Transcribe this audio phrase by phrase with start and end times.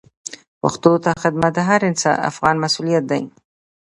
[0.61, 1.81] پښتو ته خدمت د هر
[2.29, 3.23] افغان مسوولیت دی.